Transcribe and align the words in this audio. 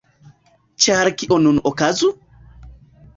Ĉar 0.85 1.09
kio 1.23 1.37
nun 1.43 1.59
okazu? 1.73 2.09